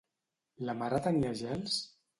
La 0.69 0.75
mare 0.81 1.03
tenia 1.09 1.37
gels? 1.45 1.79